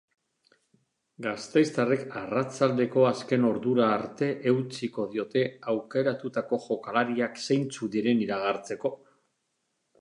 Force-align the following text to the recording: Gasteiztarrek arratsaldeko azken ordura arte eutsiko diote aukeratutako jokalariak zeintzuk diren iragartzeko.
Gasteiztarrek 1.25 2.05
arratsaldeko 2.21 3.03
azken 3.11 3.45
ordura 3.51 3.91
arte 3.99 4.31
eutsiko 4.53 5.07
diote 5.13 5.45
aukeratutako 5.75 6.63
jokalariak 6.67 7.41
zeintzuk 7.49 7.97
diren 7.99 8.29
iragartzeko. 8.29 8.95